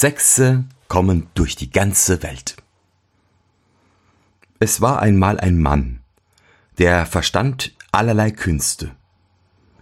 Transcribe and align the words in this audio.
Sechse 0.00 0.64
kommen 0.88 1.26
durch 1.34 1.56
die 1.56 1.70
ganze 1.70 2.22
Welt. 2.22 2.56
Es 4.58 4.80
war 4.80 5.02
einmal 5.02 5.38
ein 5.38 5.58
Mann, 5.58 6.00
der 6.78 7.04
verstand 7.04 7.74
allerlei 7.92 8.30
Künste. 8.30 8.92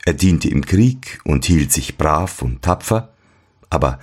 Er 0.04 0.14
diente 0.14 0.48
im 0.48 0.66
Krieg 0.66 1.20
und 1.22 1.44
hielt 1.44 1.70
sich 1.70 1.98
brav 1.98 2.42
und 2.42 2.62
tapfer, 2.62 3.12
aber 3.70 4.00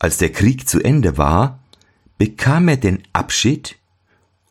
als 0.00 0.18
der 0.18 0.32
Krieg 0.32 0.68
zu 0.68 0.82
Ende 0.82 1.16
war, 1.16 1.60
bekam 2.18 2.66
er 2.66 2.76
den 2.76 3.04
Abschied 3.12 3.76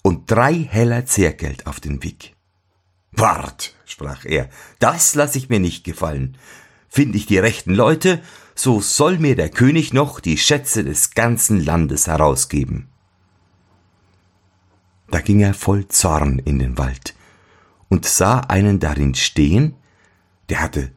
und 0.02 0.32
drei 0.32 0.54
Heller 0.54 1.06
Zehrgeld 1.06 1.68
auf 1.68 1.82
den 1.82 2.04
Weg. 2.04 2.38
Wart, 3.12 3.76
sprach 3.86 4.24
er, 4.24 4.50
das 4.80 5.14
lass 5.14 5.36
ich 5.36 5.50
mir 5.50 5.60
nicht 5.60 5.84
gefallen. 5.84 6.38
Find 6.96 7.14
ich 7.14 7.26
die 7.26 7.38
rechten 7.38 7.76
Leute, 7.76 8.22
so 8.56 8.80
soll 8.80 9.18
mir 9.18 9.36
der 9.36 9.50
König 9.50 9.92
noch 9.92 10.22
die 10.22 10.38
Schätze 10.38 10.86
des 10.86 11.12
ganzen 11.12 11.60
Landes 11.60 12.08
herausgeben. 12.08 12.88
Da 15.12 15.20
ging 15.20 15.42
er 15.42 15.54
voll 15.54 15.90
Zorn 15.90 16.40
in 16.40 16.58
den 16.58 16.78
Wald 16.78 17.14
und 17.90 18.06
sah 18.06 18.40
einen 18.40 18.80
darin 18.80 19.14
stehen, 19.14 19.76
der 20.48 20.62
hatte 20.62 20.94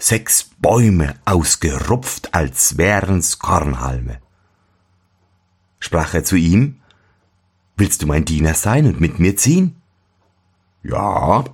sechs 0.00 0.50
Bäume 0.58 1.14
ausgerupft, 1.26 2.34
als 2.34 2.76
wären's 2.76 3.38
Kornhalme. 3.38 4.18
Sprach 5.78 6.12
er 6.14 6.24
zu 6.24 6.34
ihm, 6.34 6.80
Willst 7.76 8.02
du 8.02 8.08
mein 8.08 8.24
Diener 8.24 8.54
sein 8.54 8.84
und 8.86 9.00
mit 9.00 9.20
mir 9.20 9.36
ziehen? 9.36 9.80
Ja, 10.82 11.44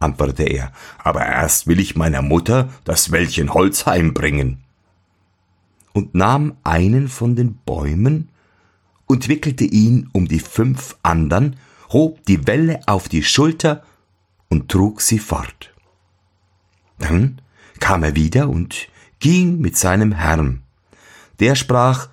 antwortete 0.00 0.44
er, 0.44 0.72
aber 0.98 1.24
erst 1.24 1.66
will 1.66 1.78
ich 1.78 1.94
meiner 1.94 2.22
Mutter 2.22 2.70
das 2.84 3.12
Wäldchen 3.12 3.54
Holz 3.54 3.86
heimbringen. 3.86 4.64
Und 5.92 6.14
nahm 6.14 6.56
einen 6.64 7.08
von 7.08 7.36
den 7.36 7.54
Bäumen 7.54 8.30
und 9.06 9.28
wickelte 9.28 9.64
ihn 9.64 10.08
um 10.12 10.26
die 10.26 10.38
fünf 10.38 10.96
andern, 11.02 11.56
hob 11.90 12.24
die 12.26 12.46
Welle 12.46 12.80
auf 12.86 13.08
die 13.08 13.22
Schulter 13.22 13.82
und 14.48 14.70
trug 14.70 15.00
sie 15.00 15.18
fort. 15.18 15.72
Dann 16.98 17.40
kam 17.80 18.02
er 18.02 18.14
wieder 18.14 18.48
und 18.48 18.88
ging 19.18 19.60
mit 19.60 19.76
seinem 19.76 20.12
Herrn. 20.12 20.62
Der 21.40 21.54
sprach, 21.54 22.08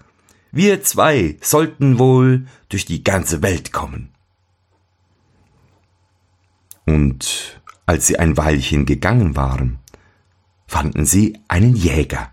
wir 0.52 0.82
zwei 0.84 1.38
sollten 1.42 2.00
wohl 2.00 2.48
durch 2.70 2.86
die 2.86 3.04
ganze 3.04 3.42
Welt 3.42 3.72
kommen. 3.74 4.10
Und 6.86 7.57
als 7.88 8.06
sie 8.06 8.20
ein 8.20 8.38
Weilchen 8.38 8.86
gegangen 8.86 9.36
waren, 9.36 9.80
fanden 10.68 11.06
sie 11.06 11.40
einen 11.48 11.76
Jäger. 11.76 12.32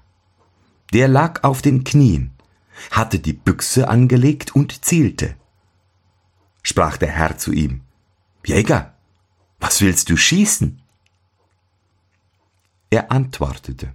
Der 0.93 1.09
lag 1.09 1.45
auf 1.45 1.63
den 1.63 1.85
Knien, 1.85 2.33
hatte 2.91 3.21
die 3.21 3.33
Büchse 3.33 3.89
angelegt 3.89 4.55
und 4.55 4.85
zielte. 4.85 5.37
Sprach 6.63 6.99
der 6.99 7.11
Herr 7.11 7.39
zu 7.39 7.53
ihm, 7.53 7.81
Jäger, 8.45 8.95
was 9.61 9.81
willst 9.81 10.11
du 10.11 10.17
schießen? 10.17 10.83
Er 12.91 13.11
antwortete, 13.11 13.93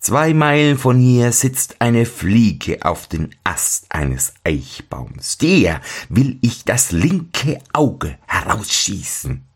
Zwei 0.00 0.34
Meilen 0.34 0.76
von 0.76 0.98
hier 0.98 1.32
sitzt 1.32 1.80
eine 1.80 2.04
Fliege 2.04 2.84
auf 2.84 3.06
den 3.06 3.34
Ast 3.42 3.90
eines 3.90 4.34
Eichbaums. 4.44 5.38
Der 5.38 5.80
will 6.10 6.38
ich 6.42 6.64
das 6.64 6.92
linke 6.92 7.58
Auge 7.72 8.18
herausschießen. 8.26 9.46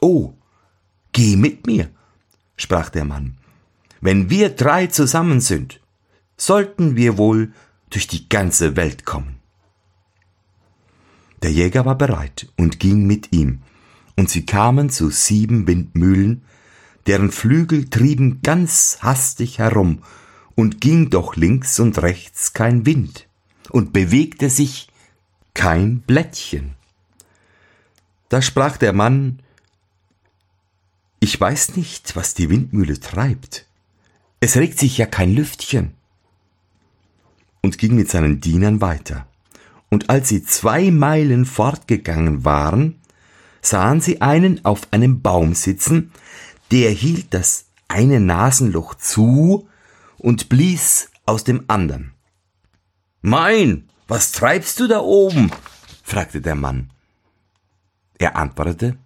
Oh, 0.00 0.34
geh 1.12 1.36
mit 1.36 1.66
mir, 1.66 1.90
sprach 2.56 2.90
der 2.90 3.04
Mann. 3.04 3.36
Wenn 4.00 4.30
wir 4.30 4.50
drei 4.50 4.86
zusammen 4.86 5.40
sind, 5.40 5.80
sollten 6.36 6.96
wir 6.96 7.18
wohl 7.18 7.52
durch 7.90 8.06
die 8.06 8.28
ganze 8.28 8.76
Welt 8.76 9.04
kommen. 9.04 9.36
Der 11.42 11.52
Jäger 11.52 11.84
war 11.84 11.96
bereit 11.96 12.48
und 12.56 12.80
ging 12.80 13.06
mit 13.06 13.32
ihm, 13.32 13.62
und 14.16 14.30
sie 14.30 14.46
kamen 14.46 14.90
zu 14.90 15.10
sieben 15.10 15.66
Windmühlen, 15.66 16.42
deren 17.06 17.30
Flügel 17.30 17.88
trieben 17.88 18.40
ganz 18.42 18.98
hastig 19.00 19.58
herum, 19.58 20.02
und 20.54 20.80
ging 20.80 21.10
doch 21.10 21.36
links 21.36 21.78
und 21.78 22.00
rechts 22.02 22.54
kein 22.54 22.86
Wind, 22.86 23.28
und 23.70 23.92
bewegte 23.92 24.48
sich 24.48 24.88
kein 25.54 26.00
Blättchen. 26.00 26.74
Da 28.28 28.42
sprach 28.42 28.76
der 28.76 28.92
Mann, 28.92 29.40
ich 31.20 31.40
weiß 31.40 31.76
nicht, 31.76 32.16
was 32.16 32.34
die 32.34 32.50
Windmühle 32.50 33.00
treibt. 33.00 33.66
Es 34.40 34.56
regt 34.56 34.78
sich 34.78 34.98
ja 34.98 35.06
kein 35.06 35.32
Lüftchen. 35.34 35.94
Und 37.62 37.78
ging 37.78 37.94
mit 37.94 38.10
seinen 38.10 38.40
Dienern 38.40 38.80
weiter. 38.80 39.26
Und 39.88 40.10
als 40.10 40.28
sie 40.28 40.42
zwei 40.42 40.90
Meilen 40.90 41.46
fortgegangen 41.46 42.44
waren, 42.44 43.00
sahen 43.62 44.00
sie 44.00 44.20
einen 44.20 44.64
auf 44.64 44.92
einem 44.92 45.22
Baum 45.22 45.54
sitzen, 45.54 46.12
der 46.70 46.90
hielt 46.90 47.32
das 47.34 47.66
eine 47.88 48.20
Nasenloch 48.20 48.94
zu 48.94 49.68
und 50.18 50.48
blies 50.48 51.10
aus 51.24 51.44
dem 51.44 51.64
anderen. 51.68 52.12
Mein, 53.22 53.88
was 54.06 54.32
treibst 54.32 54.78
du 54.80 54.86
da 54.86 55.00
oben? 55.00 55.50
fragte 56.02 56.40
der 56.40 56.54
Mann. 56.54 56.90
Er 58.18 58.36
antwortete, 58.36 58.96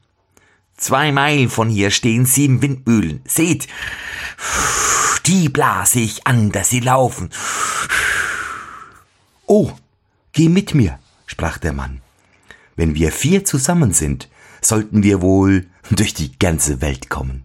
Zwei 0.80 1.12
Meilen 1.12 1.50
von 1.50 1.68
hier 1.68 1.90
stehen 1.90 2.24
sieben 2.24 2.62
Windmühlen. 2.62 3.20
Seht, 3.26 3.68
die 5.26 5.50
blase 5.50 6.00
ich 6.00 6.26
an, 6.26 6.52
dass 6.52 6.70
sie 6.70 6.80
laufen. 6.80 7.28
Oh, 9.44 9.72
geh 10.32 10.48
mit 10.48 10.74
mir, 10.74 10.98
sprach 11.26 11.58
der 11.58 11.74
Mann. 11.74 12.00
Wenn 12.76 12.94
wir 12.94 13.12
vier 13.12 13.44
zusammen 13.44 13.92
sind, 13.92 14.30
sollten 14.62 15.02
wir 15.02 15.20
wohl 15.20 15.66
durch 15.90 16.14
die 16.14 16.38
ganze 16.38 16.80
Welt 16.80 17.10
kommen. 17.10 17.44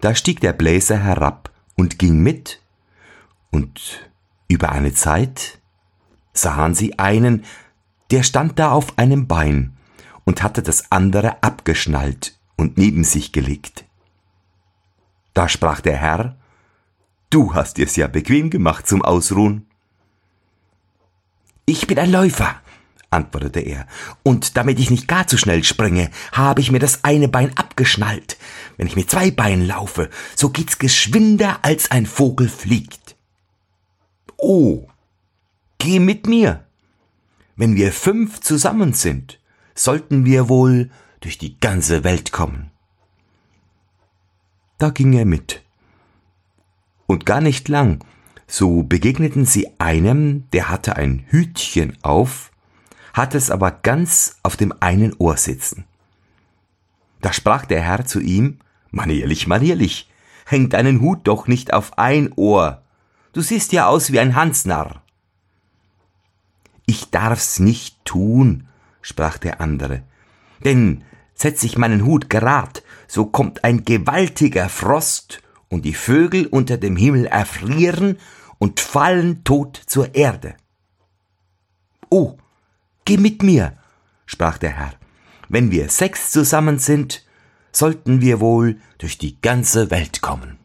Da 0.00 0.16
stieg 0.16 0.40
der 0.40 0.54
Bläser 0.54 0.98
herab 0.98 1.52
und 1.76 2.00
ging 2.00 2.18
mit, 2.18 2.60
und 3.52 4.10
über 4.48 4.72
eine 4.72 4.94
Zeit 4.94 5.60
sahen 6.32 6.74
sie 6.74 6.98
einen, 6.98 7.44
der 8.10 8.24
stand 8.24 8.58
da 8.58 8.72
auf 8.72 8.98
einem 8.98 9.28
Bein 9.28 9.76
und 10.24 10.42
hatte 10.42 10.62
das 10.62 10.90
andere 10.90 11.42
abgeschnallt 11.42 12.38
und 12.56 12.78
neben 12.78 13.04
sich 13.04 13.32
gelegt. 13.32 13.84
Da 15.34 15.48
sprach 15.48 15.80
der 15.80 15.96
Herr, 15.96 16.36
Du 17.30 17.54
hast 17.54 17.78
dir's 17.78 17.96
ja 17.96 18.08
bequem 18.08 18.50
gemacht 18.50 18.86
zum 18.86 19.00
Ausruhen. 19.00 19.66
Ich 21.64 21.86
bin 21.86 21.98
ein 21.98 22.12
Läufer, 22.12 22.60
antwortete 23.08 23.60
er, 23.60 23.86
und 24.22 24.58
damit 24.58 24.78
ich 24.78 24.90
nicht 24.90 25.08
gar 25.08 25.26
zu 25.26 25.38
schnell 25.38 25.64
springe, 25.64 26.10
habe 26.32 26.60
ich 26.60 26.70
mir 26.70 26.78
das 26.78 27.04
eine 27.04 27.28
Bein 27.28 27.56
abgeschnallt. 27.56 28.36
Wenn 28.76 28.86
ich 28.86 28.96
mit 28.96 29.10
zwei 29.10 29.30
Beinen 29.30 29.66
laufe, 29.66 30.10
so 30.36 30.50
geht's 30.50 30.78
geschwinder, 30.78 31.60
als 31.62 31.90
ein 31.90 32.04
Vogel 32.04 32.50
fliegt. 32.50 33.16
Oh, 34.36 34.88
geh 35.78 36.00
mit 36.00 36.26
mir. 36.26 36.66
Wenn 37.56 37.76
wir 37.76 37.92
fünf 37.92 38.40
zusammen 38.40 38.92
sind, 38.92 39.38
sollten 39.82 40.24
wir 40.24 40.48
wohl 40.48 40.90
durch 41.20 41.38
die 41.38 41.58
ganze 41.58 42.04
Welt 42.04 42.32
kommen. 42.32 42.70
Da 44.78 44.90
ging 44.90 45.12
er 45.12 45.24
mit. 45.24 45.62
Und 47.06 47.26
gar 47.26 47.40
nicht 47.40 47.68
lang, 47.68 48.04
so 48.46 48.82
begegneten 48.82 49.44
sie 49.44 49.68
einem, 49.78 50.48
der 50.50 50.68
hatte 50.68 50.96
ein 50.96 51.24
Hütchen 51.28 51.98
auf, 52.02 52.52
hatte 53.12 53.36
es 53.36 53.50
aber 53.50 53.70
ganz 53.70 54.38
auf 54.42 54.56
dem 54.56 54.72
einen 54.80 55.14
Ohr 55.18 55.36
sitzen. 55.36 55.84
Da 57.20 57.32
sprach 57.32 57.66
der 57.66 57.82
Herr 57.82 58.04
zu 58.06 58.20
ihm, 58.20 58.58
Manierlich, 58.94 59.46
manierlich, 59.46 60.10
hängt 60.44 60.74
deinen 60.74 61.00
Hut 61.00 61.20
doch 61.26 61.46
nicht 61.46 61.72
auf 61.72 61.96
ein 61.96 62.30
Ohr. 62.36 62.82
Du 63.32 63.40
siehst 63.40 63.72
ja 63.72 63.86
aus 63.86 64.12
wie 64.12 64.20
ein 64.20 64.36
Hansnarr. 64.36 65.02
Ich 66.84 67.10
darf's 67.10 67.58
nicht 67.58 68.04
tun, 68.04 68.68
sprach 69.02 69.38
der 69.38 69.60
andere, 69.60 70.02
denn 70.64 71.04
setz 71.34 71.62
ich 71.64 71.76
meinen 71.76 72.04
Hut 72.04 72.30
gerad, 72.30 72.82
so 73.06 73.26
kommt 73.26 73.64
ein 73.64 73.84
gewaltiger 73.84 74.68
Frost, 74.68 75.42
und 75.72 75.86
die 75.86 75.94
Vögel 75.94 76.46
unter 76.46 76.76
dem 76.76 76.96
Himmel 76.96 77.24
erfrieren 77.24 78.18
und 78.58 78.78
fallen 78.78 79.42
tot 79.42 79.82
zur 79.86 80.14
Erde. 80.14 80.54
Oh, 82.10 82.36
geh 83.06 83.16
mit 83.16 83.42
mir, 83.42 83.78
sprach 84.26 84.58
der 84.58 84.76
Herr. 84.76 84.92
Wenn 85.48 85.70
wir 85.70 85.88
sechs 85.88 86.30
zusammen 86.30 86.78
sind, 86.78 87.24
sollten 87.72 88.20
wir 88.20 88.38
wohl 88.38 88.80
durch 88.98 89.16
die 89.16 89.40
ganze 89.40 89.90
Welt 89.90 90.20
kommen. 90.20 90.58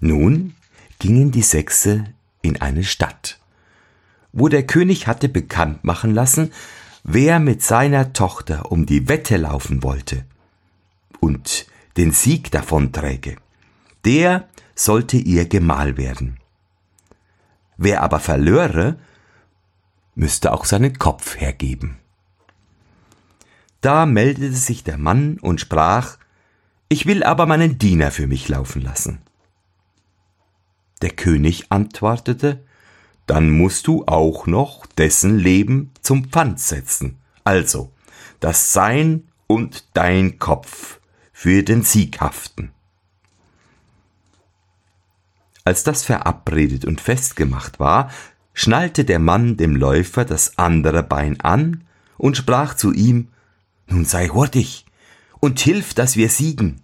Nun 0.00 0.54
gingen 0.98 1.30
die 1.32 1.42
Sechse 1.42 2.06
in 2.40 2.62
eine 2.62 2.82
Stadt, 2.82 3.38
wo 4.32 4.48
der 4.48 4.66
König 4.66 5.06
hatte 5.06 5.28
bekannt 5.28 5.84
machen 5.84 6.14
lassen, 6.14 6.52
wer 7.04 7.38
mit 7.38 7.62
seiner 7.62 8.12
Tochter 8.12 8.70
um 8.72 8.86
die 8.86 9.08
Wette 9.08 9.36
laufen 9.36 9.82
wollte 9.82 10.24
und 11.20 11.66
den 11.96 12.12
Sieg 12.12 12.50
davonträge. 12.50 13.36
Der 14.04 14.48
sollte 14.74 15.16
ihr 15.16 15.46
Gemahl 15.46 15.96
werden. 15.96 16.38
Wer 17.76 18.02
aber 18.02 18.20
verlöre, 18.20 18.98
müsste 20.14 20.52
auch 20.52 20.64
seinen 20.64 20.98
Kopf 20.98 21.36
hergeben. 21.36 21.98
Da 23.80 24.06
meldete 24.06 24.54
sich 24.54 24.84
der 24.84 24.98
Mann 24.98 25.38
und 25.38 25.60
sprach, 25.60 26.16
ich 26.88 27.06
will 27.06 27.22
aber 27.22 27.46
meinen 27.46 27.78
Diener 27.78 28.10
für 28.10 28.26
mich 28.26 28.48
laufen 28.48 28.82
lassen. 28.82 29.18
Der 31.00 31.10
König 31.10 31.72
antwortete, 31.72 32.62
dann 33.26 33.50
musst 33.50 33.86
du 33.86 34.04
auch 34.06 34.46
noch 34.46 34.86
dessen 34.86 35.38
Leben 35.38 35.90
zum 36.02 36.24
Pfand 36.24 36.60
setzen, 36.60 37.18
also, 37.44 37.92
dass 38.40 38.72
sein 38.72 39.28
und 39.46 39.84
dein 39.94 40.38
Kopf 40.38 41.00
für 41.32 41.62
den 41.62 41.82
Sieg 41.82 42.20
haften. 42.20 42.72
Als 45.64 45.84
das 45.84 46.04
verabredet 46.04 46.84
und 46.84 47.00
festgemacht 47.00 47.78
war, 47.78 48.10
schnallte 48.52 49.04
der 49.04 49.18
Mann 49.18 49.56
dem 49.56 49.76
Läufer 49.76 50.24
das 50.24 50.58
andere 50.58 51.02
Bein 51.02 51.40
an 51.40 51.84
und 52.18 52.36
sprach 52.36 52.74
zu 52.74 52.92
ihm, 52.92 53.28
Nun 53.86 54.04
sei 54.04 54.28
hurtig 54.28 54.86
und 55.40 55.60
hilf, 55.60 55.94
dass 55.94 56.16
wir 56.16 56.28
siegen. 56.28 56.80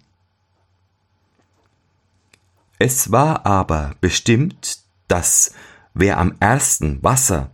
Es 2.77 3.11
war 3.11 3.45
aber 3.45 3.95
bestimmt, 3.99 4.79
dass 5.07 5.53
wer 5.93 6.17
am 6.17 6.35
ersten 6.39 7.01
Wasser 7.03 7.51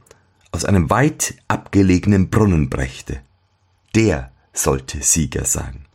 aus 0.51 0.65
einem 0.65 0.89
weit 0.89 1.35
abgelegenen 1.47 2.29
Brunnen 2.29 2.69
brächte, 2.69 3.21
der 3.93 4.31
sollte 4.53 5.01
Sieger 5.01 5.45
sein. 5.45 5.85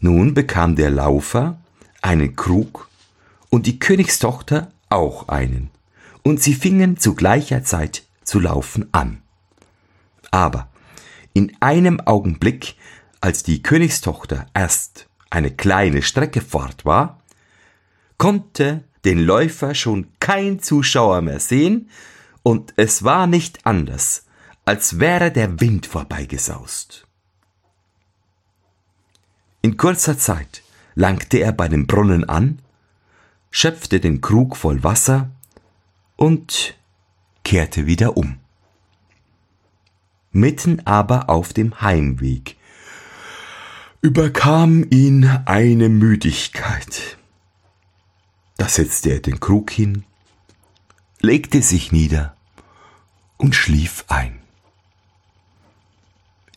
Nun 0.00 0.34
bekam 0.34 0.76
der 0.76 0.90
Laufer 0.90 1.58
einen 2.02 2.36
Krug 2.36 2.88
und 3.48 3.66
die 3.66 3.78
Königstochter 3.78 4.70
auch 4.90 5.28
einen, 5.28 5.70
und 6.22 6.42
sie 6.42 6.54
fingen 6.54 6.96
zu 6.96 7.14
gleicher 7.14 7.64
Zeit 7.64 8.04
zu 8.22 8.40
laufen 8.40 8.88
an. 8.92 9.22
Aber 10.30 10.68
in 11.32 11.56
einem 11.60 12.00
Augenblick, 12.00 12.76
als 13.20 13.42
die 13.42 13.62
Königstochter 13.62 14.46
erst 14.54 15.06
eine 15.30 15.50
kleine 15.50 16.02
Strecke 16.02 16.40
fort 16.40 16.84
war, 16.84 17.20
konnte 18.18 18.84
den 19.06 19.20
Läufer 19.20 19.74
schon 19.74 20.08
kein 20.20 20.58
Zuschauer 20.60 21.22
mehr 21.22 21.40
sehen, 21.40 21.88
und 22.42 22.74
es 22.76 23.02
war 23.02 23.26
nicht 23.26 23.64
anders, 23.64 24.26
als 24.64 25.00
wäre 25.00 25.30
der 25.32 25.60
Wind 25.60 25.86
vorbeigesaust. 25.86 27.06
In 29.62 29.76
kurzer 29.76 30.18
Zeit 30.18 30.62
langte 30.94 31.38
er 31.38 31.52
bei 31.52 31.68
dem 31.68 31.86
Brunnen 31.86 32.28
an, 32.28 32.60
schöpfte 33.50 34.00
den 34.00 34.20
Krug 34.20 34.56
voll 34.56 34.82
Wasser 34.84 35.30
und 36.16 36.76
kehrte 37.44 37.86
wieder 37.86 38.16
um. 38.16 38.38
Mitten 40.32 40.86
aber 40.86 41.30
auf 41.30 41.52
dem 41.52 41.80
Heimweg 41.80 42.56
überkam 44.02 44.84
ihn 44.90 45.24
eine 45.46 45.88
Müdigkeit. 45.88 47.16
Da 48.56 48.68
setzte 48.68 49.10
er 49.10 49.20
den 49.20 49.40
Krug 49.40 49.70
hin, 49.70 50.04
legte 51.20 51.62
sich 51.62 51.92
nieder 51.92 52.36
und 53.36 53.54
schlief 53.54 54.04
ein. 54.08 54.40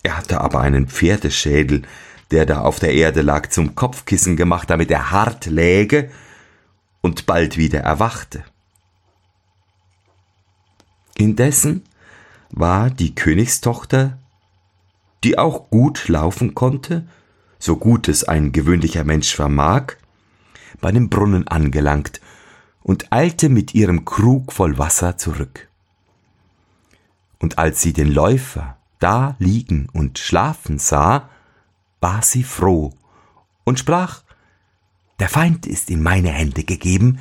Er 0.02 0.16
hatte 0.16 0.40
aber 0.40 0.60
einen 0.60 0.88
Pferdeschädel, 0.88 1.82
der 2.30 2.46
da 2.46 2.62
auf 2.62 2.78
der 2.78 2.94
Erde 2.94 3.22
lag, 3.22 3.48
zum 3.50 3.74
Kopfkissen 3.74 4.36
gemacht, 4.36 4.70
damit 4.70 4.90
er 4.90 5.10
hart 5.10 5.46
läge 5.46 6.10
und 7.02 7.26
bald 7.26 7.56
wieder 7.56 7.80
erwachte. 7.80 8.44
Indessen 11.16 11.84
war 12.50 12.88
die 12.88 13.14
Königstochter, 13.14 14.18
die 15.22 15.38
auch 15.38 15.68
gut 15.70 16.08
laufen 16.08 16.54
konnte, 16.54 17.06
so 17.58 17.76
gut 17.76 18.08
es 18.08 18.24
ein 18.24 18.52
gewöhnlicher 18.52 19.04
Mensch 19.04 19.34
vermag, 19.34 19.96
bei 20.80 20.92
dem 20.92 21.08
Brunnen 21.08 21.48
angelangt 21.48 22.20
und 22.82 23.12
eilte 23.12 23.48
mit 23.48 23.74
ihrem 23.74 24.04
Krug 24.04 24.52
voll 24.52 24.78
Wasser 24.78 25.16
zurück. 25.16 25.68
Und 27.38 27.58
als 27.58 27.80
sie 27.80 27.92
den 27.92 28.12
Läufer 28.12 28.76
da 28.98 29.34
liegen 29.38 29.88
und 29.92 30.18
schlafen 30.18 30.78
sah, 30.78 31.30
war 32.00 32.22
sie 32.22 32.44
froh 32.44 32.92
und 33.64 33.78
sprach, 33.78 34.22
der 35.18 35.28
Feind 35.28 35.66
ist 35.66 35.90
in 35.90 36.02
meine 36.02 36.30
Hände 36.30 36.64
gegeben, 36.64 37.20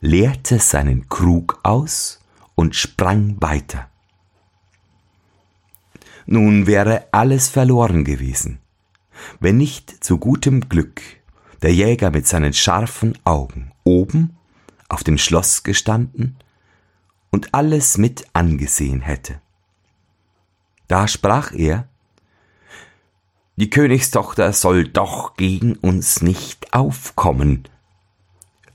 leerte 0.00 0.58
seinen 0.58 1.08
Krug 1.08 1.60
aus 1.62 2.20
und 2.54 2.74
sprang 2.74 3.36
weiter. 3.40 3.88
Nun 6.26 6.66
wäre 6.66 7.06
alles 7.12 7.48
verloren 7.48 8.04
gewesen, 8.04 8.60
wenn 9.40 9.56
nicht 9.56 10.04
zu 10.04 10.18
gutem 10.18 10.68
Glück 10.68 11.00
der 11.62 11.74
Jäger 11.74 12.10
mit 12.10 12.26
seinen 12.26 12.52
scharfen 12.52 13.18
Augen 13.24 13.72
oben 13.84 14.36
auf 14.88 15.04
dem 15.04 15.18
Schloss 15.18 15.62
gestanden 15.62 16.36
und 17.30 17.54
alles 17.54 17.98
mit 17.98 18.26
angesehen 18.32 19.00
hätte. 19.00 19.40
Da 20.86 21.08
sprach 21.08 21.52
er, 21.52 21.88
die 23.56 23.70
Königstochter 23.70 24.52
soll 24.52 24.88
doch 24.88 25.36
gegen 25.36 25.74
uns 25.74 26.22
nicht 26.22 26.72
aufkommen, 26.72 27.68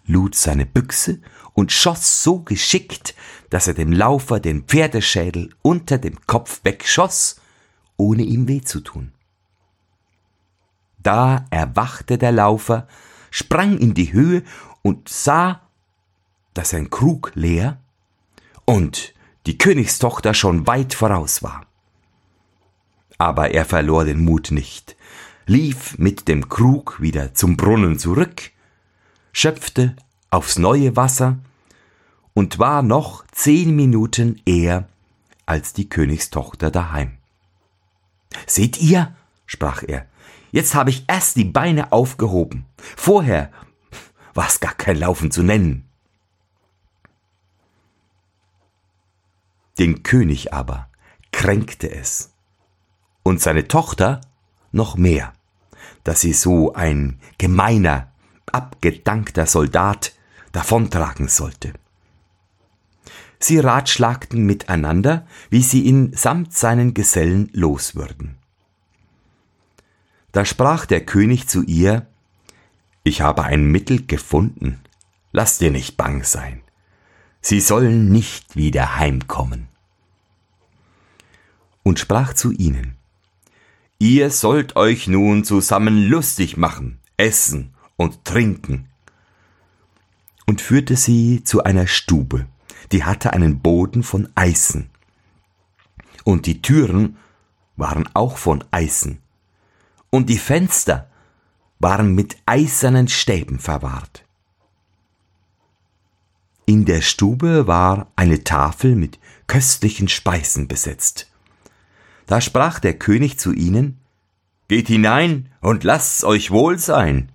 lud 0.05 0.35
seine 0.35 0.65
Büchse 0.65 1.21
und 1.53 1.71
schoss 1.71 2.21
so 2.21 2.39
geschickt, 2.39 3.15
dass 3.49 3.67
er 3.67 3.75
dem 3.75 3.93
Laufer 3.93 4.41
den 4.41 4.63
Pferdeschädel 4.63 5.51
unter 5.61 5.97
dem 5.97 6.19
Kopf 6.27 6.59
wegschoss, 6.63 7.39
ohne 7.95 8.23
ihm 8.23 8.47
weh 8.49 8.61
zu 8.61 8.81
tun. 8.81 9.12
Da 11.03 11.45
erwachte 11.49 12.17
der 12.17 12.31
Laufer, 12.31 12.87
sprang 13.29 13.77
in 13.77 13.93
die 13.93 14.13
Höhe 14.13 14.43
und 14.81 15.09
sah, 15.09 15.61
dass 16.53 16.69
sein 16.69 16.89
Krug 16.89 17.31
leer 17.35 17.77
und 18.65 19.13
die 19.45 19.57
Königstochter 19.57 20.33
schon 20.33 20.67
weit 20.67 20.93
voraus 20.93 21.43
war. 21.43 21.65
Aber 23.17 23.51
er 23.51 23.65
verlor 23.65 24.05
den 24.05 24.23
Mut 24.23 24.51
nicht, 24.51 24.95
lief 25.45 25.97
mit 25.97 26.27
dem 26.27 26.49
Krug 26.49 27.01
wieder 27.01 27.33
zum 27.33 27.57
Brunnen 27.57 27.99
zurück, 27.99 28.51
schöpfte 29.31 29.95
aufs 30.29 30.57
neue 30.57 30.95
Wasser 30.95 31.37
und 32.33 32.59
war 32.59 32.81
noch 32.81 33.25
zehn 33.31 33.75
Minuten 33.75 34.41
eher 34.45 34.87
als 35.45 35.73
die 35.73 35.89
Königstochter 35.89 36.71
daheim. 36.71 37.17
Seht 38.47 38.81
ihr, 38.81 39.15
sprach 39.45 39.83
er, 39.83 40.07
Jetzt 40.53 40.75
habe 40.75 40.91
ich 40.91 41.05
erst 41.07 41.35
die 41.35 41.45
Beine 41.45 41.91
aufgehoben. 41.91 42.67
Vorher 42.77 43.51
war 44.35 44.47
es 44.47 44.59
gar 44.59 44.75
kein 44.75 44.97
Laufen 44.97 45.31
zu 45.31 45.41
nennen. 45.41 45.89
Den 49.79 50.03
König 50.03 50.53
aber 50.53 50.89
kränkte 51.31 51.89
es 51.89 52.35
und 53.23 53.41
seine 53.41 53.67
Tochter 53.67 54.21
noch 54.71 54.95
mehr, 54.95 55.33
dass 56.03 56.21
sie 56.21 56.33
so 56.33 56.73
ein 56.73 57.19
gemeiner, 57.39 58.11
abgedankter 58.45 59.47
Soldat 59.47 60.13
davontragen 60.51 61.29
sollte. 61.29 61.73
Sie 63.39 63.57
ratschlagten 63.57 64.45
miteinander, 64.45 65.25
wie 65.49 65.63
sie 65.63 65.81
ihn 65.81 66.13
samt 66.13 66.53
seinen 66.53 66.93
Gesellen 66.93 67.49
los 67.53 67.95
würden. 67.95 68.37
Da 70.33 70.45
sprach 70.45 70.87
der 70.87 71.05
König 71.05 71.47
zu 71.47 71.61
ihr, 71.61 72.07
Ich 73.03 73.21
habe 73.21 73.43
ein 73.43 73.65
Mittel 73.65 74.07
gefunden, 74.07 74.79
lass 75.31 75.59
dir 75.59 75.69
nicht 75.69 75.95
bang 75.95 76.23
sein, 76.23 76.61
sie 77.39 77.59
sollen 77.59 78.11
nicht 78.11 78.55
wieder 78.55 78.95
heimkommen. 78.95 79.67
Und 81.83 81.99
sprach 81.99 82.33
zu 82.33 82.51
ihnen, 82.51 82.97
Ihr 83.99 84.31
sollt 84.31 84.75
euch 84.75 85.07
nun 85.07 85.43
zusammen 85.43 86.07
lustig 86.07 86.57
machen, 86.57 86.99
essen 87.15 87.75
und 87.95 88.25
trinken. 88.25 88.89
Und 90.47 90.61
führte 90.61 90.97
sie 90.97 91.43
zu 91.43 91.63
einer 91.63 91.85
Stube, 91.85 92.47
die 92.91 93.03
hatte 93.03 93.33
einen 93.33 93.59
Boden 93.59 94.01
von 94.01 94.27
Eisen. 94.33 94.89
Und 96.23 96.47
die 96.47 96.61
Türen 96.61 97.17
waren 97.77 98.09
auch 98.13 98.37
von 98.37 98.63
Eisen 98.71 99.22
und 100.13 100.29
die 100.29 100.37
Fenster 100.37 101.09
waren 101.79 102.13
mit 102.13 102.37
eisernen 102.45 103.07
Stäben 103.07 103.57
verwahrt. 103.57 104.23
In 106.67 106.85
der 106.85 107.01
Stube 107.01 107.65
war 107.65 108.11
eine 108.15 108.43
Tafel 108.43 108.95
mit 108.95 109.17
köstlichen 109.47 110.07
Speisen 110.07 110.67
besetzt. 110.67 111.31
Da 112.27 112.41
sprach 112.41 112.79
der 112.79 112.93
König 112.93 113.39
zu 113.39 113.53
ihnen, 113.53 113.97
Geht 114.67 114.87
hinein 114.87 115.49
und 115.61 115.83
lasst's 115.83 116.23
euch 116.23 116.51
wohl 116.51 116.77
sein. 116.77 117.31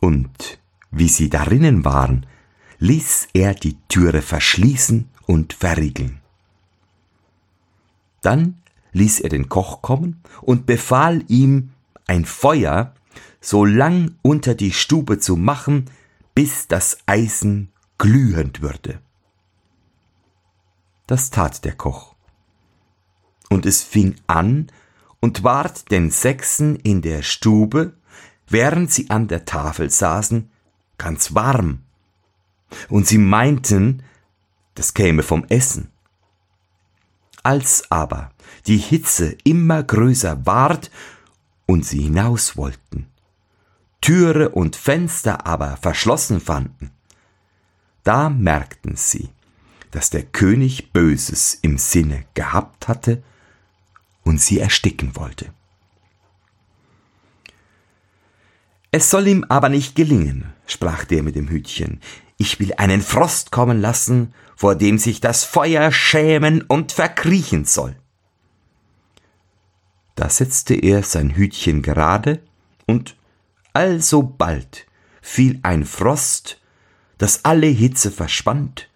Und 0.00 0.58
wie 0.90 1.08
sie 1.08 1.30
darinnen 1.30 1.86
waren, 1.86 2.26
ließ 2.80 3.28
er 3.32 3.54
die 3.54 3.78
Türe 3.88 4.20
verschließen 4.20 5.08
und 5.24 5.54
verriegeln. 5.54 6.20
Dann 8.20 8.58
ließ 8.96 9.20
er 9.20 9.28
den 9.28 9.48
Koch 9.48 9.82
kommen 9.82 10.22
und 10.40 10.66
befahl 10.66 11.22
ihm, 11.28 11.70
ein 12.06 12.24
Feuer 12.24 12.94
so 13.40 13.64
lang 13.64 14.16
unter 14.22 14.54
die 14.54 14.72
Stube 14.72 15.18
zu 15.18 15.36
machen, 15.36 15.90
bis 16.34 16.66
das 16.68 16.98
Eisen 17.06 17.72
glühend 17.98 18.62
würde. 18.62 19.00
Das 21.06 21.30
tat 21.30 21.64
der 21.64 21.74
Koch. 21.74 22.14
Und 23.48 23.66
es 23.66 23.82
fing 23.82 24.16
an 24.26 24.68
und 25.20 25.44
ward 25.44 25.90
den 25.90 26.10
Sechsen 26.10 26.76
in 26.76 27.02
der 27.02 27.22
Stube, 27.22 27.92
während 28.48 28.90
sie 28.90 29.10
an 29.10 29.28
der 29.28 29.44
Tafel 29.44 29.90
saßen, 29.90 30.50
ganz 30.98 31.34
warm. 31.34 31.82
Und 32.88 33.06
sie 33.06 33.18
meinten, 33.18 34.02
das 34.74 34.94
käme 34.94 35.22
vom 35.22 35.44
Essen. 35.48 35.90
Als 37.46 37.92
aber 37.92 38.32
die 38.66 38.76
Hitze 38.76 39.36
immer 39.44 39.80
größer 39.84 40.46
ward 40.46 40.90
und 41.64 41.86
sie 41.86 42.00
hinaus 42.00 42.56
wollten, 42.56 43.06
Türe 44.00 44.48
und 44.48 44.74
Fenster 44.74 45.46
aber 45.46 45.76
verschlossen 45.76 46.40
fanden, 46.40 46.90
da 48.02 48.30
merkten 48.30 48.96
sie, 48.96 49.28
dass 49.92 50.10
der 50.10 50.24
König 50.24 50.92
Böses 50.92 51.56
im 51.62 51.78
Sinne 51.78 52.24
gehabt 52.34 52.88
hatte 52.88 53.22
und 54.24 54.40
sie 54.40 54.58
ersticken 54.58 55.14
wollte. 55.14 55.52
Es 58.90 59.08
soll 59.08 59.28
ihm 59.28 59.44
aber 59.48 59.68
nicht 59.68 59.94
gelingen, 59.94 60.52
sprach 60.66 61.04
der 61.04 61.22
mit 61.22 61.36
dem 61.36 61.48
Hütchen. 61.48 62.00
Ich 62.38 62.58
will 62.58 62.74
einen 62.74 63.02
Frost 63.02 63.52
kommen 63.52 63.80
lassen, 63.80 64.34
vor 64.56 64.74
dem 64.74 64.98
sich 64.98 65.20
das 65.20 65.44
Feuer 65.44 65.92
schämen 65.92 66.62
und 66.62 66.90
verkriechen 66.90 67.66
soll. 67.66 67.94
Da 70.14 70.30
setzte 70.30 70.74
er 70.74 71.02
sein 71.02 71.36
Hütchen 71.36 71.82
gerade, 71.82 72.42
und 72.86 73.16
alsobald 73.74 74.86
fiel 75.20 75.60
ein 75.62 75.84
Frost, 75.84 76.58
dass 77.18 77.44
alle 77.44 77.66
Hitze 77.66 78.10
verschwand 78.10 78.88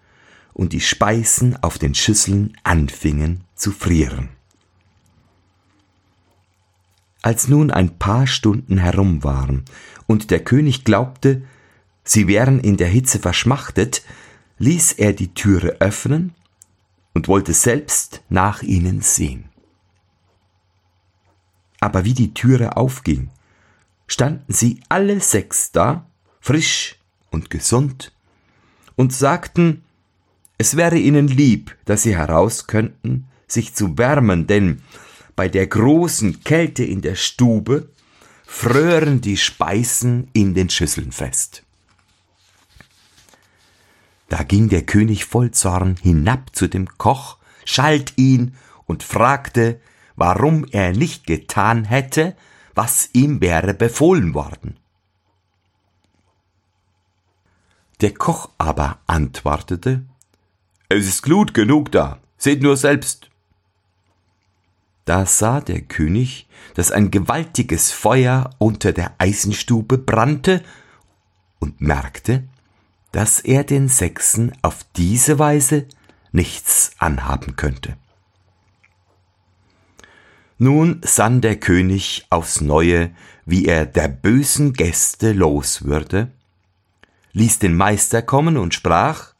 und 0.54 0.72
die 0.72 0.80
Speisen 0.80 1.62
auf 1.62 1.78
den 1.78 1.94
Schüsseln 1.94 2.56
anfingen 2.64 3.44
zu 3.54 3.70
frieren. 3.70 4.30
Als 7.22 7.48
nun 7.48 7.70
ein 7.70 7.98
paar 7.98 8.26
Stunden 8.26 8.78
herum 8.78 9.22
waren 9.22 9.64
und 10.06 10.30
der 10.30 10.42
König 10.42 10.84
glaubte, 10.84 11.42
sie 12.02 12.28
wären 12.28 12.60
in 12.60 12.78
der 12.78 12.88
Hitze 12.88 13.18
verschmachtet, 13.18 14.02
ließ 14.60 14.92
er 14.92 15.14
die 15.14 15.32
Türe 15.32 15.80
öffnen 15.80 16.34
und 17.14 17.28
wollte 17.28 17.54
selbst 17.54 18.22
nach 18.28 18.62
ihnen 18.62 19.00
sehen. 19.00 19.48
Aber 21.80 22.04
wie 22.04 22.12
die 22.12 22.34
Türe 22.34 22.76
aufging, 22.76 23.30
standen 24.06 24.52
sie 24.52 24.80
alle 24.90 25.20
sechs 25.20 25.72
da, 25.72 26.06
frisch 26.40 26.98
und 27.30 27.48
gesund, 27.48 28.12
und 28.96 29.14
sagten, 29.14 29.82
es 30.58 30.76
wäre 30.76 30.98
ihnen 30.98 31.26
lieb, 31.26 31.74
dass 31.86 32.02
sie 32.02 32.14
heraus 32.14 32.66
könnten, 32.66 33.28
sich 33.46 33.74
zu 33.74 33.96
wärmen, 33.96 34.46
denn 34.46 34.82
bei 35.36 35.48
der 35.48 35.66
großen 35.66 36.44
Kälte 36.44 36.84
in 36.84 37.00
der 37.00 37.14
Stube 37.14 37.88
frören 38.44 39.22
die 39.22 39.38
Speisen 39.38 40.28
in 40.34 40.52
den 40.52 40.68
Schüsseln 40.68 41.12
fest. 41.12 41.64
Da 44.30 44.44
ging 44.44 44.68
der 44.68 44.86
König 44.86 45.24
voll 45.24 45.50
Zorn 45.50 45.96
hinab 46.00 46.54
zu 46.54 46.68
dem 46.68 46.86
Koch, 46.98 47.38
schalt 47.64 48.16
ihn 48.16 48.54
und 48.86 49.02
fragte, 49.02 49.80
warum 50.14 50.64
er 50.70 50.92
nicht 50.92 51.26
getan 51.26 51.84
hätte, 51.84 52.36
was 52.74 53.10
ihm 53.12 53.40
wäre 53.40 53.74
befohlen 53.74 54.32
worden. 54.32 54.76
Der 58.00 58.14
Koch 58.14 58.50
aber 58.56 59.00
antwortete, 59.08 60.06
Es 60.88 61.08
ist 61.08 61.22
Glut 61.22 61.52
genug 61.52 61.90
da, 61.90 62.20
seht 62.38 62.62
nur 62.62 62.76
selbst. 62.76 63.30
Da 65.06 65.26
sah 65.26 65.60
der 65.60 65.80
König, 65.80 66.48
dass 66.74 66.92
ein 66.92 67.10
gewaltiges 67.10 67.90
Feuer 67.90 68.50
unter 68.58 68.92
der 68.92 69.12
Eisenstube 69.18 69.98
brannte 69.98 70.62
und 71.58 71.80
merkte, 71.80 72.44
dass 73.12 73.40
er 73.40 73.64
den 73.64 73.88
Sechsen 73.88 74.52
auf 74.62 74.84
diese 74.96 75.38
Weise 75.38 75.86
nichts 76.32 76.92
anhaben 76.98 77.56
könnte. 77.56 77.96
Nun 80.58 81.00
sann 81.02 81.40
der 81.40 81.56
König 81.56 82.26
aufs 82.30 82.60
neue, 82.60 83.10
wie 83.46 83.64
er 83.64 83.86
der 83.86 84.08
bösen 84.08 84.74
Gäste 84.74 85.32
los 85.32 85.84
würde, 85.84 86.30
ließ 87.32 87.58
den 87.58 87.76
Meister 87.76 88.22
kommen 88.22 88.56
und 88.56 88.74
sprach 88.74 89.34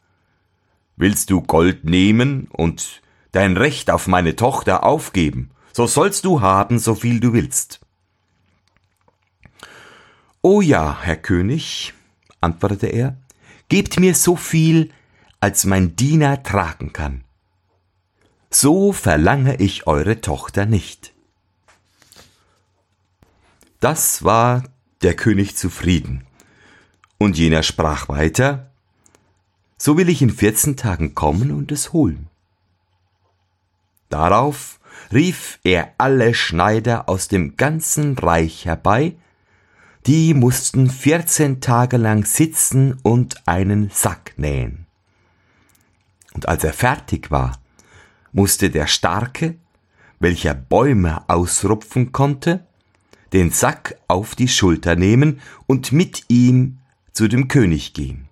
Willst 0.97 1.29
du 1.29 1.41
Gold 1.41 1.83
nehmen 1.83 2.47
und 2.51 3.01
dein 3.31 3.57
Recht 3.57 3.89
auf 3.89 4.07
meine 4.07 4.35
Tochter 4.35 4.83
aufgeben, 4.83 5.51
so 5.73 5.87
sollst 5.87 6.25
du 6.25 6.41
haben, 6.41 6.79
so 6.79 6.95
viel 6.95 7.19
du 7.19 7.33
willst. 7.33 7.79
O 10.41 10.61
ja, 10.61 10.97
Herr 11.01 11.17
König, 11.17 11.93
antwortete 12.41 12.87
er, 12.87 13.20
gebt 13.71 14.01
mir 14.01 14.15
so 14.15 14.35
viel, 14.35 14.91
als 15.39 15.63
mein 15.63 15.95
Diener 15.95 16.43
tragen 16.43 16.91
kann. 16.91 17.23
So 18.49 18.91
verlange 18.91 19.55
ich 19.61 19.87
eure 19.87 20.19
Tochter 20.19 20.65
nicht. 20.65 21.13
Das 23.79 24.25
war 24.25 24.65
der 25.03 25.15
König 25.15 25.55
zufrieden. 25.55 26.25
Und 27.17 27.37
jener 27.37 27.63
sprach 27.63 28.09
weiter, 28.09 28.71
so 29.77 29.95
will 29.95 30.09
ich 30.09 30.21
in 30.21 30.31
vierzehn 30.31 30.75
Tagen 30.75 31.15
kommen 31.15 31.49
und 31.49 31.71
es 31.71 31.93
holen. 31.93 32.27
Darauf 34.09 34.81
rief 35.13 35.59
er 35.63 35.93
alle 35.97 36.33
Schneider 36.33 37.07
aus 37.07 37.29
dem 37.29 37.55
ganzen 37.55 38.17
Reich 38.17 38.65
herbei, 38.65 39.15
die 40.07 40.33
mussten 40.33 40.89
vierzehn 40.89 41.61
Tage 41.61 41.97
lang 41.97 42.25
sitzen 42.25 42.97
und 43.03 43.47
einen 43.47 43.89
Sack 43.91 44.33
nähen. 44.37 44.87
Und 46.33 46.47
als 46.47 46.63
er 46.63 46.73
fertig 46.73 47.29
war, 47.29 47.59
musste 48.31 48.69
der 48.69 48.87
Starke, 48.87 49.55
welcher 50.19 50.53
Bäume 50.53 51.27
ausrupfen 51.29 52.11
konnte, 52.11 52.65
den 53.33 53.51
Sack 53.51 53.97
auf 54.07 54.35
die 54.35 54.47
Schulter 54.47 54.95
nehmen 54.95 55.41
und 55.67 55.91
mit 55.91 56.25
ihm 56.29 56.79
zu 57.11 57.27
dem 57.27 57.47
König 57.47 57.93
gehen. 57.93 58.27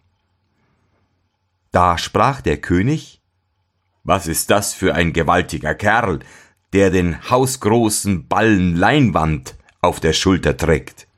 Da 1.71 1.97
sprach 1.97 2.41
der 2.41 2.57
König, 2.57 3.21
Was 4.03 4.27
ist 4.27 4.49
das 4.49 4.73
für 4.73 4.95
ein 4.95 5.13
gewaltiger 5.13 5.75
Kerl, 5.75 6.19
der 6.73 6.89
den 6.89 7.29
hausgroßen 7.29 8.27
Ballen 8.27 8.75
Leinwand 8.75 9.55
auf 9.81 9.99
der 9.99 10.13
Schulter 10.13 10.57
trägt. 10.57 11.08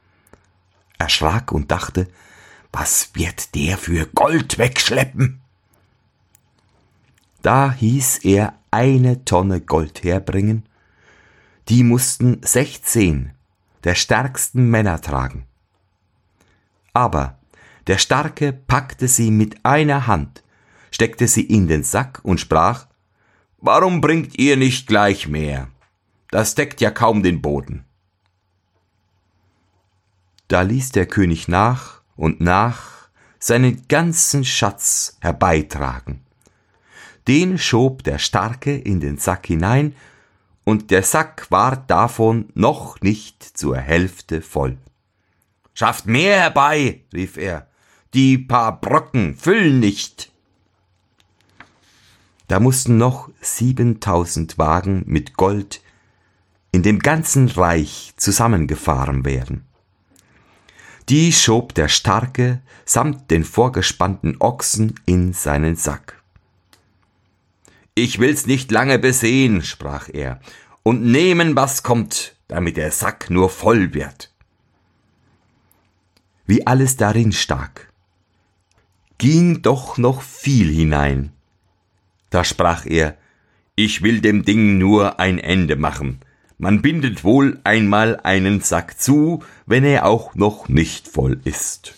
Erschrak 1.01 1.51
und 1.51 1.71
dachte, 1.71 2.07
was 2.71 3.09
wird 3.13 3.55
der 3.55 3.77
für 3.77 4.05
Gold 4.05 4.57
wegschleppen? 4.57 5.41
Da 7.41 7.71
hieß 7.71 8.19
er 8.19 8.53
eine 8.69 9.25
Tonne 9.25 9.61
Gold 9.61 10.03
herbringen, 10.03 10.63
die 11.69 11.83
mussten 11.83 12.41
sechzehn 12.43 13.31
der 13.83 13.95
stärksten 13.95 14.69
Männer 14.69 15.01
tragen. 15.01 15.45
Aber 16.93 17.39
der 17.87 17.97
Starke 17.97 18.53
packte 18.53 19.07
sie 19.07 19.31
mit 19.31 19.65
einer 19.65 20.05
Hand, 20.05 20.43
steckte 20.91 21.27
sie 21.27 21.41
in 21.43 21.67
den 21.67 21.83
Sack 21.83 22.19
und 22.23 22.39
sprach 22.39 22.87
Warum 23.57 24.01
bringt 24.01 24.37
ihr 24.39 24.57
nicht 24.57 24.87
gleich 24.87 25.27
mehr? 25.27 25.67
Das 26.29 26.55
deckt 26.55 26.81
ja 26.81 26.91
kaum 26.91 27.21
den 27.23 27.41
Boden. 27.41 27.85
Da 30.51 30.63
ließ 30.63 30.91
der 30.91 31.05
König 31.05 31.47
nach 31.47 32.01
und 32.17 32.41
nach 32.41 33.07
seinen 33.39 33.87
ganzen 33.87 34.43
Schatz 34.43 35.15
herbeitragen. 35.21 36.25
Den 37.25 37.57
schob 37.57 38.03
der 38.03 38.17
Starke 38.17 38.75
in 38.75 38.99
den 38.99 39.17
Sack 39.17 39.47
hinein, 39.47 39.95
und 40.65 40.91
der 40.91 41.03
Sack 41.03 41.49
war 41.51 41.77
davon 41.77 42.49
noch 42.53 42.99
nicht 42.99 43.41
zur 43.41 43.77
Hälfte 43.77 44.41
voll. 44.41 44.77
Schafft 45.73 46.05
mehr 46.05 46.41
herbei, 46.41 46.99
rief 47.13 47.37
er, 47.37 47.67
die 48.13 48.37
paar 48.37 48.81
Brocken 48.81 49.35
füllen 49.35 49.79
nicht. 49.79 50.33
Da 52.49 52.59
mussten 52.59 52.97
noch 52.97 53.29
siebentausend 53.39 54.57
Wagen 54.57 55.03
mit 55.05 55.37
Gold 55.37 55.81
in 56.73 56.83
dem 56.83 56.99
ganzen 56.99 57.47
Reich 57.47 58.11
zusammengefahren 58.17 59.23
werden. 59.23 59.65
Die 61.11 61.33
schob 61.33 61.73
der 61.75 61.89
Starke 61.89 62.61
samt 62.85 63.31
den 63.31 63.43
vorgespannten 63.43 64.37
Ochsen 64.39 64.95
in 65.05 65.33
seinen 65.33 65.75
Sack. 65.75 66.23
Ich 67.95 68.19
will's 68.19 68.47
nicht 68.47 68.71
lange 68.71 68.97
besehen, 68.97 69.61
sprach 69.61 70.07
er, 70.07 70.39
und 70.83 71.03
nehmen, 71.03 71.57
was 71.57 71.83
kommt, 71.83 72.37
damit 72.47 72.77
der 72.77 72.91
Sack 72.91 73.29
nur 73.29 73.49
voll 73.49 73.93
wird. 73.93 74.33
Wie 76.45 76.65
alles 76.65 76.95
darin 76.95 77.33
stak, 77.33 77.91
ging 79.17 79.61
doch 79.61 79.97
noch 79.97 80.21
viel 80.21 80.73
hinein. 80.73 81.33
Da 82.29 82.45
sprach 82.45 82.85
er, 82.85 83.17
ich 83.75 84.01
will 84.01 84.21
dem 84.21 84.45
Ding 84.45 84.77
nur 84.77 85.19
ein 85.19 85.39
Ende 85.39 85.75
machen. 85.75 86.21
Man 86.61 86.83
bindet 86.83 87.23
wohl 87.23 87.59
einmal 87.63 88.19
einen 88.21 88.61
Sack 88.61 89.01
zu, 89.01 89.43
wenn 89.65 89.83
er 89.83 90.05
auch 90.05 90.35
noch 90.35 90.69
nicht 90.69 91.07
voll 91.07 91.41
ist. 91.43 91.95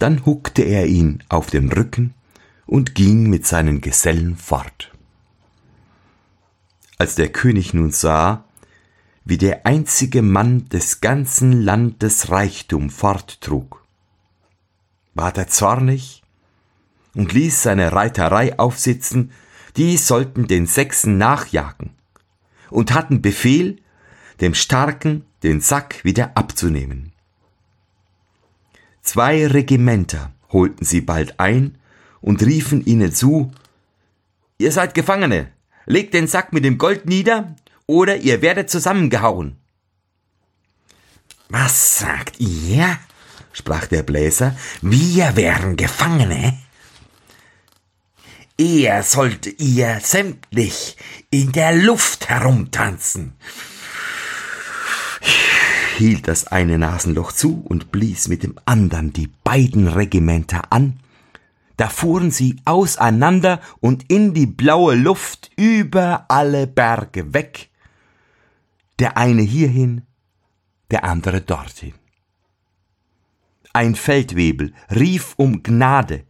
Dann 0.00 0.26
huckte 0.26 0.62
er 0.62 0.88
ihn 0.88 1.22
auf 1.28 1.48
den 1.48 1.70
Rücken 1.70 2.14
und 2.66 2.96
ging 2.96 3.30
mit 3.30 3.46
seinen 3.46 3.80
Gesellen 3.80 4.36
fort. 4.36 4.90
Als 6.98 7.14
der 7.14 7.28
König 7.28 7.74
nun 7.74 7.92
sah, 7.92 8.42
wie 9.24 9.38
der 9.38 9.64
einzige 9.66 10.22
Mann 10.22 10.68
des 10.70 11.00
ganzen 11.00 11.62
Landes 11.62 12.30
Reichtum 12.32 12.90
forttrug, 12.90 13.84
ward 15.14 15.38
er 15.38 15.46
zornig 15.46 16.24
und 17.14 17.32
ließ 17.32 17.62
seine 17.62 17.92
Reiterei 17.92 18.58
aufsitzen, 18.58 19.30
die 19.76 19.96
sollten 19.96 20.48
den 20.48 20.66
Sechsen 20.66 21.18
nachjagen 21.18 21.97
und 22.70 22.92
hatten 22.92 23.22
Befehl, 23.22 23.78
dem 24.40 24.54
Starken 24.54 25.24
den 25.42 25.60
Sack 25.60 26.04
wieder 26.04 26.36
abzunehmen. 26.36 27.12
Zwei 29.02 29.46
Regimenter 29.46 30.32
holten 30.50 30.84
sie 30.84 31.00
bald 31.00 31.40
ein 31.40 31.78
und 32.20 32.42
riefen 32.44 32.84
ihnen 32.84 33.12
zu, 33.12 33.52
Ihr 34.60 34.72
seid 34.72 34.94
Gefangene, 34.94 35.52
legt 35.86 36.14
den 36.14 36.26
Sack 36.26 36.52
mit 36.52 36.64
dem 36.64 36.78
Gold 36.78 37.06
nieder, 37.06 37.54
oder 37.86 38.16
ihr 38.16 38.42
werdet 38.42 38.68
zusammengehauen. 38.68 39.56
Was 41.48 41.98
sagt 41.98 42.40
ihr? 42.40 42.98
sprach 43.52 43.86
der 43.86 44.02
Bläser, 44.02 44.56
wir 44.82 45.36
wären 45.36 45.76
Gefangene? 45.76 46.58
Eher 48.60 49.04
sollt 49.04 49.60
ihr 49.60 50.00
sämtlich 50.00 50.96
in 51.30 51.52
der 51.52 51.76
Luft 51.76 52.28
herumtanzen. 52.28 53.34
Hielt 55.96 56.26
das 56.26 56.48
eine 56.48 56.76
Nasenloch 56.76 57.30
zu 57.30 57.62
und 57.64 57.92
blies 57.92 58.26
mit 58.26 58.42
dem 58.42 58.58
andern 58.64 59.12
die 59.12 59.28
beiden 59.44 59.86
Regimenter 59.86 60.72
an. 60.72 60.98
Da 61.76 61.88
fuhren 61.88 62.32
sie 62.32 62.56
auseinander 62.64 63.60
und 63.78 64.10
in 64.10 64.34
die 64.34 64.46
blaue 64.46 64.96
Luft 64.96 65.52
über 65.56 66.24
alle 66.28 66.66
Berge 66.66 67.32
weg. 67.32 67.70
Der 68.98 69.16
eine 69.16 69.42
hierhin, 69.42 70.02
der 70.90 71.04
andere 71.04 71.42
dorthin. 71.42 71.94
Ein 73.72 73.94
Feldwebel 73.94 74.74
rief 74.90 75.34
um 75.36 75.62
Gnade. 75.62 76.24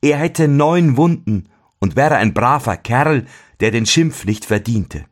Er 0.00 0.18
hätte 0.18 0.46
neun 0.46 0.96
Wunden 0.96 1.48
und 1.78 1.96
wäre 1.96 2.16
ein 2.16 2.34
braver 2.34 2.76
Kerl, 2.76 3.26
der 3.60 3.70
den 3.70 3.86
Schimpf 3.86 4.24
nicht 4.24 4.44
verdiente. 4.44 5.06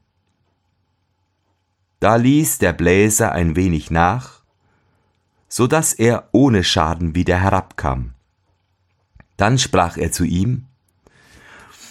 Da 2.00 2.16
ließ 2.16 2.58
der 2.58 2.72
Bläser 2.72 3.32
ein 3.32 3.54
wenig 3.54 3.90
nach, 3.90 4.42
so 5.48 5.66
dass 5.66 5.92
er 5.92 6.28
ohne 6.32 6.64
Schaden 6.64 7.14
wieder 7.14 7.38
herabkam. 7.38 8.14
Dann 9.36 9.58
sprach 9.58 9.96
er 9.96 10.12
zu 10.12 10.24
ihm 10.24 10.66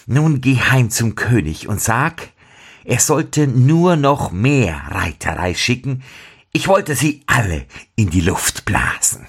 Nun 0.08 0.42
geh 0.42 0.58
heim 0.58 0.90
zum 0.90 1.16
König 1.16 1.68
und 1.68 1.80
sag, 1.80 2.30
er 2.84 3.00
sollte 3.00 3.48
nur 3.48 3.96
noch 3.96 4.32
mehr 4.32 4.82
Reiterei 4.90 5.54
schicken, 5.54 6.04
ich 6.52 6.68
wollte 6.68 6.96
sie 6.96 7.24
alle 7.28 7.66
in 7.96 8.10
die 8.10 8.22
Luft 8.22 8.66
blasen. 8.66 9.28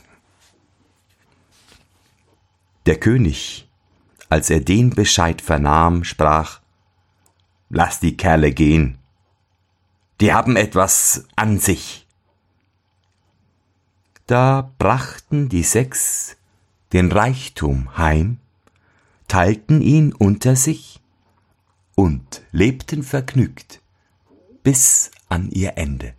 Der 2.86 2.98
König 2.98 3.68
als 4.32 4.48
er 4.48 4.60
den 4.60 4.88
Bescheid 4.88 5.42
vernahm, 5.42 6.04
sprach 6.04 6.62
Lass 7.68 8.00
die 8.00 8.16
Kerle 8.16 8.50
gehen. 8.50 8.96
Die 10.22 10.32
haben 10.32 10.56
etwas 10.56 11.26
an 11.36 11.58
sich. 11.58 12.06
Da 14.26 14.72
brachten 14.78 15.50
die 15.50 15.62
sechs 15.62 16.38
den 16.94 17.12
Reichtum 17.12 17.98
heim, 17.98 18.38
teilten 19.28 19.82
ihn 19.82 20.14
unter 20.14 20.56
sich 20.56 21.02
und 21.94 22.40
lebten 22.52 23.02
vergnügt 23.02 23.82
bis 24.62 25.10
an 25.28 25.50
ihr 25.50 25.76
Ende. 25.76 26.14